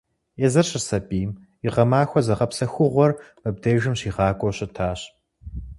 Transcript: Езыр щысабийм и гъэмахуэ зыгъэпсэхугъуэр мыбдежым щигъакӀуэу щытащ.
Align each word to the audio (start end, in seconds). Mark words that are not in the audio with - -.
Езыр 0.45 0.65
щысабийм 0.69 1.31
и 1.65 1.69
гъэмахуэ 1.73 2.19
зыгъэпсэхугъуэр 2.25 3.11
мыбдежым 3.41 3.95
щигъакӀуэу 3.99 4.55
щытащ. 4.57 4.99